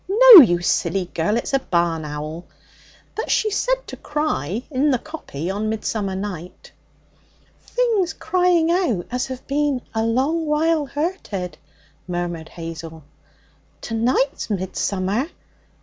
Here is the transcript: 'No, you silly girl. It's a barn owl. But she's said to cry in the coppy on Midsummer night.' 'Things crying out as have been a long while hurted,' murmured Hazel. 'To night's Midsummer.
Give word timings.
'No, 0.09 0.41
you 0.41 0.61
silly 0.61 1.11
girl. 1.13 1.37
It's 1.37 1.53
a 1.53 1.59
barn 1.59 2.05
owl. 2.05 2.45
But 3.13 3.29
she's 3.29 3.55
said 3.55 3.85
to 3.85 3.95
cry 3.95 4.63
in 4.71 4.89
the 4.89 4.97
coppy 4.97 5.47
on 5.51 5.69
Midsummer 5.69 6.15
night.' 6.15 6.71
'Things 7.67 8.13
crying 8.13 8.71
out 8.71 9.05
as 9.11 9.27
have 9.27 9.45
been 9.45 9.79
a 9.93 10.03
long 10.03 10.47
while 10.47 10.87
hurted,' 10.87 11.59
murmured 12.07 12.49
Hazel. 12.49 13.03
'To 13.81 13.93
night's 13.93 14.49
Midsummer. 14.49 15.27